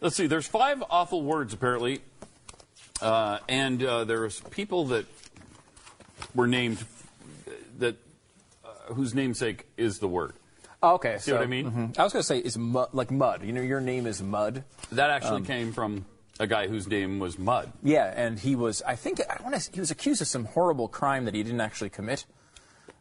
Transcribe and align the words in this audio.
Let's 0.00 0.16
see. 0.16 0.26
There's 0.26 0.46
five 0.46 0.82
awful 0.90 1.22
words 1.22 1.52
apparently, 1.52 2.00
uh, 3.02 3.38
and 3.48 3.82
uh, 3.82 4.04
there's 4.04 4.40
people 4.50 4.86
that 4.86 5.06
were 6.34 6.46
named 6.46 6.82
that 7.78 7.96
uh, 8.64 8.94
whose 8.94 9.14
namesake 9.14 9.66
is 9.76 9.98
the 9.98 10.08
word. 10.08 10.32
Oh, 10.82 10.94
okay. 10.94 11.18
See 11.18 11.32
what 11.32 11.42
I 11.42 11.46
mean? 11.46 11.70
mhm. 11.70 11.98
I 11.98 12.04
was 12.04 12.12
going 12.14 12.22
to 12.22 12.26
say 12.26 12.38
is 12.38 12.56
mud, 12.56 12.88
like 12.92 13.10
mud. 13.10 13.44
You 13.44 13.52
know, 13.52 13.60
your 13.60 13.82
name 13.82 14.06
is 14.06 14.22
Mud. 14.22 14.64
That 14.92 15.10
actually 15.10 15.42
came 15.42 15.72
from 15.72 16.06
a 16.38 16.46
guy 16.46 16.68
whose 16.68 16.88
name 16.88 17.18
was 17.18 17.38
Mud. 17.38 17.70
Yeah, 17.82 18.06
and 18.16 18.38
he 18.38 18.56
was. 18.56 18.80
I 18.86 18.96
think 18.96 19.20
I 19.28 19.42
want 19.42 19.54
to. 19.60 19.70
He 19.72 19.80
was 19.80 19.90
accused 19.90 20.22
of 20.22 20.28
some 20.28 20.46
horrible 20.46 20.88
crime 20.88 21.26
that 21.26 21.34
he 21.34 21.42
didn't 21.42 21.60
actually 21.60 21.90
commit. 21.90 22.24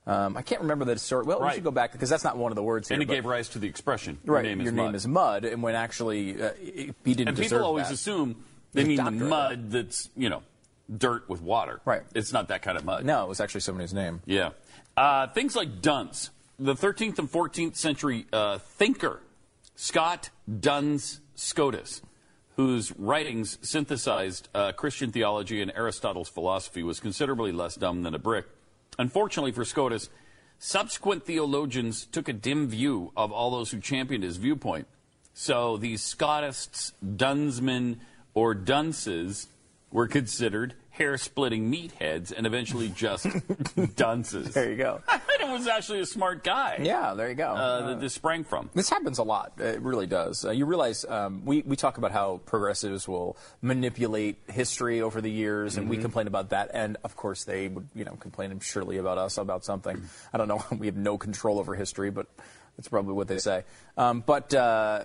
Um, 0.09 0.35
I 0.35 0.41
can't 0.41 0.61
remember 0.61 0.85
the 0.85 0.97
story. 0.97 1.23
Well, 1.25 1.41
we 1.41 1.51
should 1.53 1.63
go 1.63 1.69
back 1.71 1.91
because 1.91 2.09
that's 2.09 2.23
not 2.23 2.35
one 2.35 2.51
of 2.51 2.55
the 2.55 2.63
words 2.63 2.87
here. 2.87 2.95
And 2.95 3.03
it 3.03 3.07
but- 3.07 3.13
gave 3.13 3.25
rise 3.25 3.49
to 3.49 3.59
the 3.59 3.67
expression. 3.67 4.17
Your 4.25 4.35
right. 4.35 4.43
name 4.43 4.59
is 4.59 4.65
your 4.65 4.73
Mud. 4.73 4.85
name 4.87 4.95
is 4.95 5.07
Mud, 5.07 5.45
and 5.45 5.61
when 5.61 5.75
actually 5.75 6.41
uh, 6.41 6.51
he 6.59 6.93
didn't 7.03 7.27
and 7.29 7.37
people 7.37 7.63
always 7.63 7.87
that. 7.87 7.93
assume 7.93 8.43
they 8.73 8.83
mean 8.85 9.03
the 9.03 9.11
mud 9.11 9.69
that's 9.71 10.09
you 10.17 10.29
know 10.29 10.41
dirt 10.95 11.29
with 11.29 11.41
water. 11.41 11.79
Right. 11.85 12.01
It's 12.15 12.33
not 12.33 12.47
that 12.47 12.63
kind 12.63 12.77
of 12.77 12.85
mud. 12.85 13.05
No, 13.05 13.23
it 13.23 13.29
was 13.29 13.39
actually 13.39 13.61
somebody's 13.61 13.93
name. 13.93 14.21
Yeah. 14.25 14.49
Uh, 14.97 15.27
things 15.27 15.55
like 15.55 15.81
Duns, 15.81 16.31
the 16.57 16.73
13th 16.73 17.19
and 17.19 17.31
14th 17.31 17.75
century 17.75 18.25
uh, 18.33 18.57
thinker, 18.57 19.21
Scott 19.75 20.31
Duns 20.59 21.21
Scotus, 21.35 22.01
whose 22.55 22.91
writings 22.97 23.59
synthesized 23.61 24.49
uh, 24.55 24.71
Christian 24.71 25.11
theology 25.11 25.61
and 25.61 25.71
Aristotle's 25.75 26.29
philosophy, 26.29 26.81
was 26.81 26.99
considerably 26.99 27.51
less 27.51 27.75
dumb 27.75 28.01
than 28.03 28.15
a 28.15 28.19
brick. 28.19 28.45
Unfortunately 28.99 29.53
for 29.53 29.63
Scotus, 29.63 30.09
subsequent 30.59 31.25
theologians 31.25 32.05
took 32.05 32.27
a 32.27 32.33
dim 32.33 32.67
view 32.67 33.13
of 33.15 33.31
all 33.31 33.49
those 33.49 33.71
who 33.71 33.79
championed 33.79 34.25
his 34.25 34.35
viewpoint. 34.35 34.87
So 35.33 35.77
these 35.77 36.03
Scotists, 36.03 36.91
Dunsmen, 37.15 38.01
or 38.33 38.53
Dunces 38.53 39.47
were 39.89 40.07
considered 40.07 40.75
hair-splitting 40.89 41.71
meatheads 41.71 42.33
and 42.35 42.45
eventually 42.45 42.89
just 42.89 43.25
dunces. 43.95 44.53
There 44.53 44.69
you 44.69 44.75
go. 44.75 45.01
Was 45.47 45.67
actually 45.67 46.01
a 46.01 46.05
smart 46.05 46.43
guy. 46.43 46.79
Yeah, 46.81 47.13
there 47.13 47.29
you 47.29 47.35
go. 47.35 47.53
Uh, 47.53 47.87
that 47.87 48.01
this 48.01 48.13
sprang 48.13 48.43
from. 48.43 48.69
This 48.73 48.89
happens 48.89 49.17
a 49.17 49.23
lot. 49.23 49.53
It 49.57 49.81
really 49.81 50.07
does. 50.07 50.43
Uh, 50.45 50.51
you 50.51 50.65
realize 50.65 51.05
um, 51.05 51.43
we, 51.45 51.61
we 51.61 51.75
talk 51.75 51.97
about 51.97 52.11
how 52.11 52.41
progressives 52.45 53.07
will 53.07 53.37
manipulate 53.61 54.37
history 54.47 55.01
over 55.01 55.21
the 55.21 55.31
years, 55.31 55.77
and 55.77 55.89
we 55.89 55.97
complain 55.97 56.27
about 56.27 56.49
that. 56.49 56.71
And 56.73 56.97
of 57.03 57.15
course, 57.15 57.43
they 57.43 57.67
would 57.67 57.87
you 57.95 58.05
know 58.05 58.15
complain 58.19 58.59
surely 58.59 58.97
about 58.97 59.17
us 59.17 59.37
about 59.37 59.63
something. 59.63 60.01
I 60.33 60.37
don't 60.37 60.47
know. 60.47 60.63
We 60.79 60.85
have 60.85 60.95
no 60.95 61.17
control 61.17 61.59
over 61.59 61.75
history, 61.75 62.09
but 62.09 62.27
that's 62.79 62.87
probably 62.87 63.11
what 63.11 63.27
they 63.27 63.39
say. 63.39 63.65
Um, 63.97 64.23
but 64.25 64.53
uh, 64.53 65.03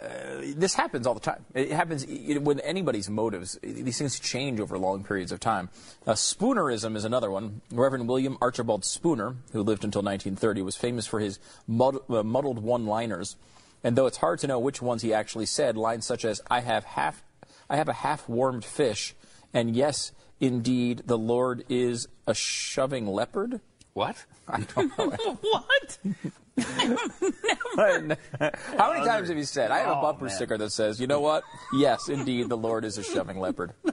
this 0.54 0.74
happens 0.74 1.08
all 1.08 1.14
the 1.14 1.18
time. 1.18 1.44
It 1.54 1.72
happens 1.72 2.06
when 2.06 2.60
anybody's 2.60 3.10
motives. 3.10 3.58
These 3.64 3.98
things 3.98 4.20
change 4.20 4.60
over 4.60 4.78
long 4.78 5.02
periods 5.02 5.32
of 5.32 5.40
time. 5.40 5.70
Uh, 6.06 6.12
Spoonerism 6.12 6.94
is 6.94 7.04
another 7.04 7.32
one. 7.32 7.62
Reverend 7.72 8.06
William 8.08 8.38
Archibald 8.40 8.84
Spooner, 8.84 9.34
who 9.52 9.64
lived 9.64 9.82
until 9.82 10.02
1930, 10.02 10.62
was 10.62 10.76
famous 10.76 11.04
for 11.04 11.18
his 11.18 11.40
mud, 11.66 11.96
uh, 12.08 12.22
muddled 12.22 12.62
one-liners. 12.62 13.34
And 13.82 13.96
though 13.96 14.06
it's 14.06 14.18
hard 14.18 14.38
to 14.38 14.46
know 14.46 14.60
which 14.60 14.80
ones 14.80 15.02
he 15.02 15.12
actually 15.12 15.46
said, 15.46 15.76
lines 15.76 16.06
such 16.06 16.24
as 16.24 16.40
"I 16.48 16.60
have 16.60 16.84
half, 16.84 17.24
I 17.68 17.74
have 17.74 17.88
a 17.88 17.92
half-warmed 17.92 18.64
fish," 18.64 19.16
and 19.52 19.74
"Yes, 19.74 20.12
indeed, 20.38 21.02
the 21.06 21.18
Lord 21.18 21.64
is 21.68 22.06
a 22.24 22.34
shoving 22.34 23.08
leopard." 23.08 23.60
What? 23.94 24.26
I 24.46 24.60
don't 24.60 24.96
know. 24.96 25.10
what? 25.40 25.98
How 27.76 28.92
many 28.92 29.04
times 29.04 29.28
have 29.28 29.36
you 29.36 29.44
said? 29.44 29.70
I 29.70 29.78
have 29.78 29.88
a 29.88 29.98
Oh, 29.98 30.02
bumper 30.02 30.26
man. 30.26 30.34
sticker 30.34 30.56
that 30.58 30.70
says, 30.70 31.00
"You 31.00 31.06
know 31.06 31.20
what? 31.20 31.44
Yes, 31.72 32.08
indeed, 32.08 32.48
the 32.48 32.56
Lord 32.56 32.84
is 32.84 32.98
a 32.98 33.02
shoving 33.02 33.40
leopard." 33.40 33.72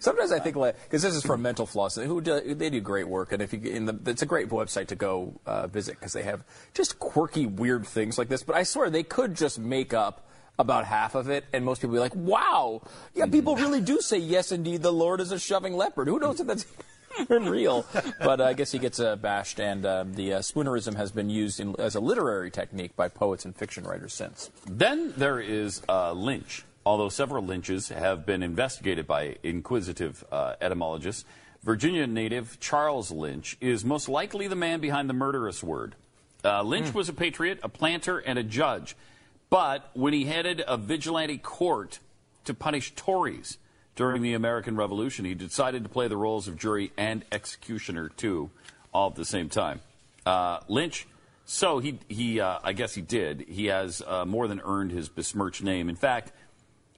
Sometimes 0.00 0.32
I 0.32 0.40
think, 0.40 0.56
because 0.56 1.02
this 1.02 1.14
is 1.14 1.22
from 1.24 1.42
Mental 1.42 1.66
Floss, 1.66 1.94
who 1.96 2.20
do, 2.20 2.54
they 2.54 2.70
do 2.70 2.80
great 2.80 3.06
work, 3.06 3.32
and 3.32 3.40
if 3.40 3.52
you, 3.52 3.60
in 3.60 3.84
the, 3.86 3.96
it's 4.06 4.22
a 4.22 4.26
great 4.26 4.48
website 4.48 4.88
to 4.88 4.96
go 4.96 5.34
uh, 5.46 5.66
visit 5.68 5.94
because 5.98 6.12
they 6.12 6.22
have 6.22 6.42
just 6.74 6.98
quirky, 6.98 7.46
weird 7.46 7.86
things 7.86 8.18
like 8.18 8.28
this. 8.28 8.42
But 8.42 8.56
I 8.56 8.64
swear 8.64 8.90
they 8.90 9.04
could 9.04 9.36
just 9.36 9.58
make 9.60 9.94
up 9.94 10.26
about 10.58 10.84
half 10.84 11.14
of 11.14 11.28
it, 11.30 11.44
and 11.52 11.64
most 11.64 11.80
people 11.80 11.94
be 11.94 12.00
like, 12.00 12.14
"Wow, 12.16 12.82
yeah, 13.14 13.26
people 13.26 13.54
really 13.56 13.80
do 13.80 14.00
say 14.00 14.18
yes, 14.18 14.50
indeed, 14.50 14.82
the 14.82 14.92
Lord 14.92 15.20
is 15.20 15.30
a 15.30 15.38
shoving 15.38 15.74
leopard." 15.76 16.08
Who 16.08 16.18
knows 16.18 16.40
if 16.40 16.46
that's 16.46 16.66
real? 17.28 17.86
But 18.18 18.40
uh, 18.40 18.44
I 18.44 18.52
guess 18.52 18.72
he 18.72 18.78
gets 18.78 19.00
uh, 19.00 19.16
bashed, 19.16 19.60
and 19.60 19.84
uh, 19.84 20.04
the 20.06 20.34
uh, 20.34 20.38
Spoonerism 20.40 20.96
has 20.96 21.12
been 21.12 21.30
used 21.30 21.60
in, 21.60 21.74
as 21.78 21.94
a 21.94 22.00
literary 22.00 22.50
technique 22.50 22.96
by 22.96 23.08
poets 23.08 23.44
and 23.44 23.54
fiction 23.54 23.84
writers 23.84 24.12
since. 24.12 24.50
Then 24.66 25.12
there 25.16 25.40
is 25.40 25.82
uh, 25.88 26.12
lynch. 26.12 26.64
Although 26.84 27.10
several 27.10 27.44
lynches 27.44 27.90
have 27.90 28.26
been 28.26 28.42
investigated 28.42 29.06
by 29.06 29.36
inquisitive 29.42 30.24
uh, 30.32 30.54
etymologists, 30.60 31.24
Virginia 31.62 32.08
native 32.08 32.58
Charles 32.58 33.12
Lynch 33.12 33.56
is 33.60 33.84
most 33.84 34.08
likely 34.08 34.48
the 34.48 34.56
man 34.56 34.80
behind 34.80 35.08
the 35.08 35.14
murderous 35.14 35.62
word. 35.62 35.94
Uh, 36.44 36.62
Lynch 36.62 36.92
was 36.92 37.08
a 37.08 37.12
patriot, 37.12 37.60
a 37.62 37.68
planter, 37.68 38.18
and 38.18 38.36
a 38.36 38.42
judge. 38.42 38.96
But 39.48 39.88
when 39.94 40.12
he 40.12 40.24
headed 40.24 40.62
a 40.66 40.76
vigilante 40.76 41.38
court 41.38 42.00
to 42.46 42.54
punish 42.54 42.94
Tories 42.96 43.58
during 43.96 44.22
the 44.22 44.34
American 44.34 44.76
Revolution, 44.76 45.24
he 45.24 45.34
decided 45.34 45.82
to 45.82 45.88
play 45.88 46.08
the 46.08 46.16
roles 46.16 46.48
of 46.48 46.58
jury 46.58 46.92
and 46.96 47.24
executioner 47.30 48.08
too, 48.08 48.50
all 48.92 49.08
at 49.10 49.14
the 49.16 49.24
same 49.24 49.48
time. 49.48 49.80
Uh, 50.24 50.60
Lynch, 50.68 51.06
so 51.44 51.78
he, 51.78 51.98
he 52.08 52.40
uh, 52.40 52.58
I 52.62 52.72
guess 52.72 52.94
he 52.94 53.02
did. 53.02 53.44
He 53.48 53.66
has 53.66 54.02
uh, 54.06 54.24
more 54.24 54.48
than 54.48 54.60
earned 54.64 54.92
his 54.92 55.08
besmirched 55.08 55.62
name. 55.62 55.88
In 55.88 55.96
fact, 55.96 56.32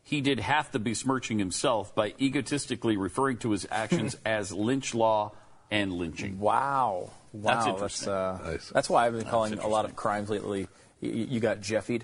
he 0.02 0.20
did 0.20 0.38
half 0.38 0.70
the 0.70 0.78
besmirching 0.78 1.38
himself 1.38 1.94
by 1.94 2.14
egotistically 2.20 2.96
referring 2.96 3.38
to 3.38 3.50
his 3.52 3.66
actions 3.70 4.16
as 4.26 4.52
lynch 4.52 4.94
law 4.94 5.32
and 5.70 5.92
lynching. 5.94 6.38
Wow. 6.38 7.10
Wow. 7.32 7.54
That's 7.54 7.66
interesting. 7.66 8.12
uh, 8.12 8.38
Nice. 8.44 8.68
That's 8.68 8.88
why 8.90 9.06
I've 9.06 9.14
been 9.14 9.24
calling 9.24 9.58
a 9.58 9.66
lot 9.66 9.86
of 9.86 9.96
crimes 9.96 10.28
lately. 10.30 10.68
You, 11.00 11.10
you 11.10 11.40
got 11.40 11.60
Jeffied. 11.60 12.02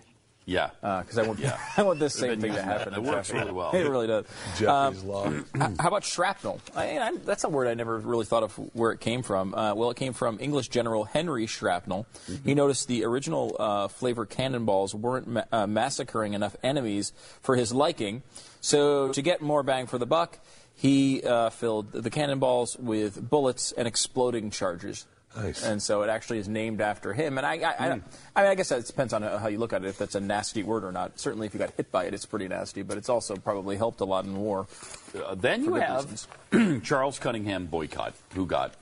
Yeah. 0.50 0.70
Because 0.80 1.16
I 1.16 1.22
want, 1.22 1.38
Yeah. 1.38 1.56
I 1.76 1.82
want 1.84 2.00
this 2.00 2.14
same 2.14 2.40
thing 2.40 2.40
to 2.40 2.46
using 2.48 2.66
that. 2.66 2.78
happen. 2.78 2.94
It 2.94 2.98
in 2.98 3.04
works 3.04 3.30
really 3.30 3.52
well. 3.52 3.70
It 3.70 3.88
really 3.88 4.08
does. 4.08 4.24
Jeffrey's 4.58 5.04
Law. 5.04 5.30
How 5.78 5.88
about 5.88 6.04
shrapnel? 6.04 6.60
I, 6.74 6.98
I, 6.98 7.16
that's 7.24 7.44
a 7.44 7.48
word 7.48 7.68
I 7.68 7.74
never 7.74 7.98
really 7.98 8.24
thought 8.24 8.42
of 8.42 8.52
where 8.74 8.90
it 8.90 8.98
came 8.98 9.22
from. 9.22 9.54
Uh, 9.54 9.74
well, 9.76 9.90
it 9.90 9.96
came 9.96 10.12
from 10.12 10.38
English 10.40 10.68
General 10.68 11.04
Henry 11.04 11.46
Shrapnel. 11.46 12.04
He 12.44 12.54
noticed 12.54 12.88
the 12.88 13.04
original 13.04 13.54
uh, 13.60 13.86
flavor 13.88 14.26
cannonballs 14.26 14.92
weren't 14.92 15.28
ma- 15.28 15.44
uh, 15.52 15.66
massacring 15.68 16.34
enough 16.34 16.56
enemies 16.64 17.12
for 17.42 17.54
his 17.54 17.72
liking. 17.72 18.22
So, 18.60 19.12
to 19.12 19.22
get 19.22 19.40
more 19.40 19.62
bang 19.62 19.86
for 19.86 19.98
the 19.98 20.06
buck, 20.06 20.38
he 20.74 21.22
uh, 21.22 21.50
filled 21.50 21.92
the 21.92 22.10
cannonballs 22.10 22.76
with 22.76 23.30
bullets 23.30 23.70
and 23.72 23.86
exploding 23.86 24.50
charges. 24.50 25.06
Nice. 25.36 25.64
And 25.64 25.80
so 25.80 26.02
it 26.02 26.10
actually 26.10 26.38
is 26.38 26.48
named 26.48 26.80
after 26.80 27.12
him. 27.12 27.38
And 27.38 27.46
I, 27.46 27.58
I, 27.58 27.74
I, 27.78 27.86
I 27.86 27.90
mean, 27.90 28.02
I 28.34 28.54
guess 28.54 28.70
that 28.70 28.84
depends 28.84 29.12
on 29.12 29.22
how 29.22 29.46
you 29.46 29.58
look 29.58 29.72
at 29.72 29.84
it, 29.84 29.88
if 29.88 29.98
that's 29.98 30.16
a 30.16 30.20
nasty 30.20 30.62
word 30.62 30.84
or 30.84 30.90
not. 30.90 31.20
Certainly, 31.20 31.46
if 31.46 31.54
you 31.54 31.58
got 31.58 31.70
hit 31.76 31.92
by 31.92 32.04
it, 32.04 32.14
it's 32.14 32.26
pretty 32.26 32.48
nasty. 32.48 32.82
But 32.82 32.98
it's 32.98 33.08
also 33.08 33.36
probably 33.36 33.76
helped 33.76 34.00
a 34.00 34.04
lot 34.04 34.24
in 34.24 34.36
war. 34.36 34.66
Uh, 35.14 35.36
then 35.36 35.64
you 35.64 35.74
have 35.74 36.26
Charles 36.82 37.18
Cunningham 37.18 37.66
Boycott, 37.66 38.14
who 38.34 38.44
got 38.44 38.74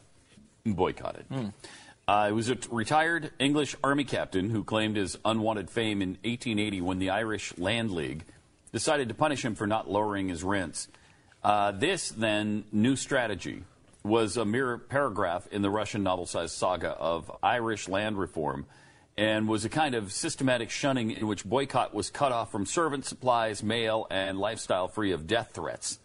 boycotted. 0.64 1.26
Uh, 2.06 2.26
he 2.28 2.32
was 2.32 2.48
a 2.48 2.56
t- 2.56 2.68
retired 2.72 3.30
English 3.38 3.76
Army 3.84 4.04
captain 4.04 4.48
who 4.48 4.64
claimed 4.64 4.96
his 4.96 5.18
unwanted 5.26 5.68
fame 5.68 6.00
in 6.00 6.10
1880 6.24 6.80
when 6.80 6.98
the 6.98 7.10
Irish 7.10 7.56
Land 7.58 7.90
League 7.90 8.24
decided 8.72 9.08
to 9.08 9.14
punish 9.14 9.44
him 9.44 9.54
for 9.54 9.66
not 9.66 9.90
lowering 9.90 10.28
his 10.28 10.42
rents. 10.42 10.88
Uh, 11.44 11.70
this, 11.72 12.08
then, 12.08 12.64
new 12.72 12.96
strategy 12.96 13.62
was 14.08 14.36
a 14.36 14.44
mere 14.44 14.78
paragraph 14.78 15.46
in 15.50 15.62
the 15.62 15.70
Russian 15.70 16.02
novel 16.02 16.26
sized 16.26 16.54
saga 16.54 16.90
of 16.90 17.30
Irish 17.42 17.88
land 17.88 18.18
reform 18.18 18.66
and 19.16 19.48
was 19.48 19.64
a 19.64 19.68
kind 19.68 19.94
of 19.94 20.12
systematic 20.12 20.70
shunning 20.70 21.10
in 21.10 21.26
which 21.26 21.44
boycott 21.44 21.92
was 21.92 22.08
cut 22.08 22.30
off 22.30 22.52
from 22.52 22.64
servant 22.64 23.04
supplies, 23.04 23.62
mail, 23.62 24.06
and 24.10 24.38
lifestyle 24.38 24.86
free 24.86 25.12
of 25.12 25.26
death 25.26 25.50
threats. 25.52 25.98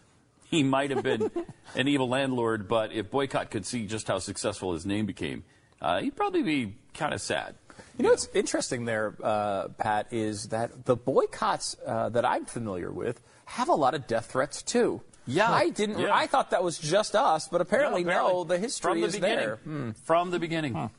He 0.49 0.63
might 0.63 0.89
have 0.89 1.03
been 1.03 1.29
an 1.75 1.87
evil 1.87 2.09
landlord, 2.09 2.67
but 2.67 2.91
if 2.91 3.11
Boycott 3.11 3.51
could 3.51 3.65
see 3.65 3.85
just 3.85 4.07
how 4.07 4.19
successful 4.19 4.73
his 4.73 4.85
name 4.85 5.05
became, 5.05 5.43
uh, 5.81 6.01
he'd 6.01 6.15
probably 6.15 6.41
be 6.43 6.75
kind 6.93 7.13
of 7.13 7.21
sad. 7.21 7.55
You 7.97 8.03
know 8.03 8.09
what's 8.09 8.27
interesting 8.33 8.85
there, 8.85 9.15
uh, 9.23 9.67
Pat, 9.69 10.07
is 10.11 10.49
that 10.49 10.85
the 10.85 10.95
boycotts 10.95 11.75
uh, 11.85 12.09
that 12.09 12.25
I'm 12.25 12.45
familiar 12.45 12.91
with 12.91 13.21
have 13.45 13.69
a 13.69 13.73
lot 13.75 13.93
of 13.93 14.07
death 14.07 14.31
threats 14.31 14.63
too. 14.63 15.01
Yeah. 15.25 15.51
I 15.51 15.69
didn't. 15.69 15.99
Yeah. 15.99 16.13
I 16.13 16.27
thought 16.27 16.51
that 16.51 16.63
was 16.63 16.77
just 16.77 17.15
us, 17.15 17.47
but 17.47 17.61
apparently, 17.61 18.03
no. 18.03 18.11
apparently, 18.11 18.43
The 18.45 18.57
history 18.57 18.91
from 18.91 19.01
the 19.01 19.07
is 19.07 19.13
beginning. 19.13 19.37
there. 19.37 19.55
Hmm. 19.57 19.91
From 20.03 20.31
the 20.31 20.39
beginning. 20.39 20.89